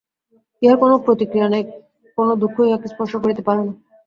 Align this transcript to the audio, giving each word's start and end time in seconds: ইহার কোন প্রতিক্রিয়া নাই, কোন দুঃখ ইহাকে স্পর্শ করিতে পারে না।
ইহার 0.61 0.77
কোন 0.77 0.91
প্রতিক্রিয়া 1.05 1.47
নাই, 1.49 1.63
কোন 2.17 2.27
দুঃখ 2.41 2.55
ইহাকে 2.61 2.87
স্পর্শ 2.87 3.13
করিতে 3.23 3.41
পারে 3.47 3.61
না। 3.61 3.73